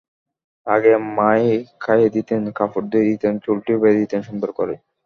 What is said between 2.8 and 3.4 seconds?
ধুয়ে দিতেন,